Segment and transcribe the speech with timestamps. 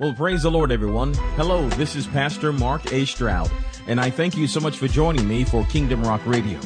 [0.00, 1.12] Well, praise the Lord, everyone.
[1.34, 3.04] Hello, this is Pastor Mark A.
[3.04, 3.50] Stroud,
[3.88, 6.60] and I thank you so much for joining me for Kingdom Rock Radio.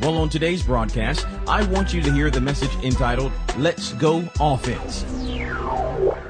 [0.00, 5.02] Well, on today's broadcast, I want you to hear the message entitled, Let's Go Offense.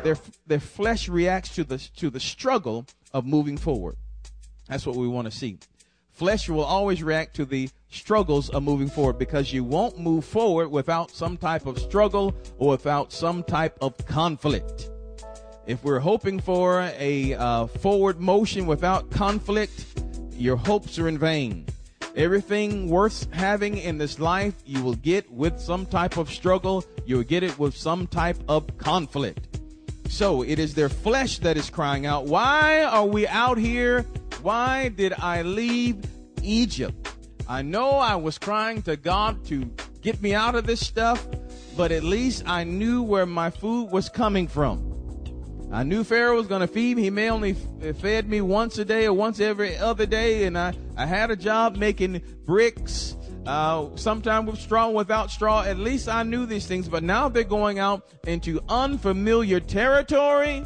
[0.05, 0.17] Their,
[0.47, 3.97] their flesh reacts to the, to the struggle of moving forward.
[4.69, 5.59] That's what we want to see.
[6.13, 10.69] Flesh will always react to the struggles of moving forward because you won't move forward
[10.69, 14.92] without some type of struggle or without some type of conflict.
[15.65, 19.85] If we're hoping for a uh, forward motion without conflict,
[20.37, 21.67] your hopes are in vain.
[22.17, 26.85] Everything worth having in this life, you will get with some type of struggle.
[27.07, 29.61] You'll get it with some type of conflict.
[30.09, 34.03] So it is their flesh that is crying out, Why are we out here?
[34.43, 36.05] Why did I leave
[36.43, 37.09] Egypt?
[37.49, 41.27] I know I was crying to God to get me out of this stuff,
[41.77, 44.92] but at least I knew where my food was coming from.
[45.73, 47.05] I knew Pharaoh was going to feed me.
[47.05, 50.45] He may only fed me once a day or once every other day.
[50.45, 55.63] And I, I had a job making bricks, uh, sometime with straw, without straw.
[55.63, 56.89] At least I knew these things.
[56.91, 60.63] But now they're going out into unfamiliar territory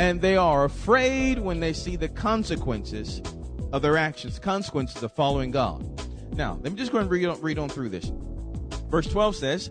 [0.00, 3.22] and they are afraid when they see the consequences
[3.72, 5.84] of their actions, consequences of following God.
[6.34, 8.10] Now, let me just go and read on, read on through this.
[8.90, 9.70] Verse 12 says,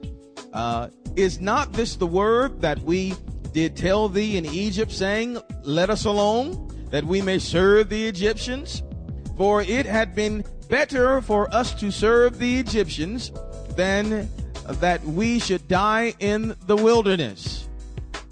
[0.53, 3.15] uh, Is not this the word that we
[3.53, 8.83] did tell thee in Egypt, saying, Let us alone, that we may serve the Egyptians?
[9.37, 13.31] For it had been better for us to serve the Egyptians
[13.75, 14.29] than
[14.67, 17.69] that we should die in the wilderness.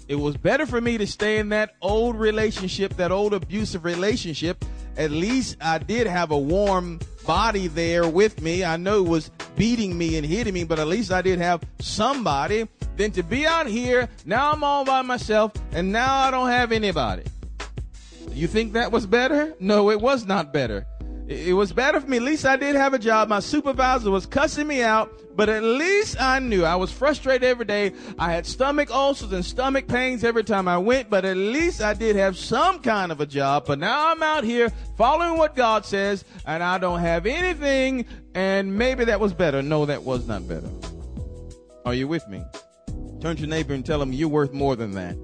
[0.08, 4.64] It was better for me to stay in that old relationship, that old abusive relationship.
[4.96, 8.62] At least I did have a warm body there with me.
[8.64, 11.62] I know it was beating me and hitting me, but at least I did have
[11.80, 14.08] somebody than to be out here.
[14.24, 17.24] Now I'm all by myself and now I don't have anybody.
[18.32, 19.54] You think that was better?
[19.60, 20.86] No, it was not better.
[21.28, 22.18] It was better for me.
[22.18, 23.28] At least I did have a job.
[23.28, 27.64] My supervisor was cussing me out, but at least I knew I was frustrated every
[27.64, 27.94] day.
[28.16, 31.94] I had stomach ulcers and stomach pains every time I went, but at least I
[31.94, 33.64] did have some kind of a job.
[33.66, 38.06] But now I'm out here following what God says and I don't have anything.
[38.36, 39.62] And maybe that was better.
[39.62, 40.68] No, that was not better.
[41.84, 42.44] Are you with me?
[43.26, 45.16] Turn to your neighbor and tell him you're worth more than that.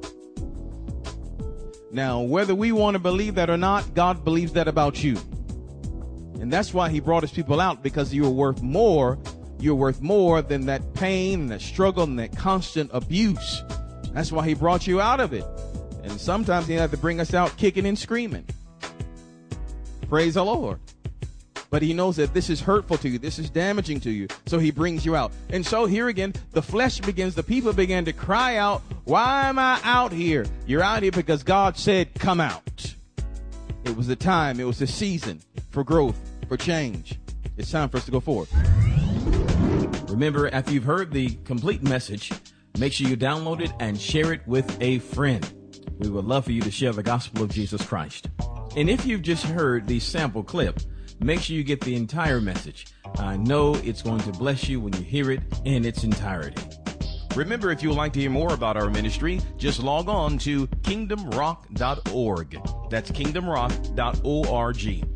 [1.93, 5.17] Now, whether we want to believe that or not, God believes that about you.
[6.41, 9.21] And that's why he brought his people out because you are worth more.
[9.61, 13.63] You're worth more than that pain and that struggle and that constant abuse.
[14.13, 15.45] That's why he brought you out of it.
[16.03, 18.47] And sometimes he had to bring us out kicking and screaming.
[20.09, 20.81] Praise the Lord.
[21.73, 23.19] But he knows that this is hurtful to you.
[23.19, 24.29] This is damaging to you.
[24.45, 25.33] So he brings you out.
[25.49, 29.59] And so here again, the flesh begins, the people begin to cry out, why am
[29.59, 30.45] I out here?
[30.67, 32.95] You're out here because God said, come out.
[33.85, 34.61] It was the time.
[34.61, 35.41] It was the season
[35.71, 37.19] for growth, for change.
[37.57, 38.49] It's time for us to go forward.
[40.11, 42.33] Remember, after you've heard the complete message,
[42.79, 45.51] make sure you download it and share it with a friend.
[46.01, 48.29] We would love for you to share the gospel of Jesus Christ.
[48.77, 50.79] And if you've just heard the sample clip,
[51.23, 52.87] make sure you get the entire message.
[53.19, 56.63] I know it's going to bless you when you hear it in its entirety.
[57.35, 60.67] Remember, if you would like to hear more about our ministry, just log on to
[60.67, 62.91] kingdomrock.org.
[62.91, 65.12] That's kingdomrock.org.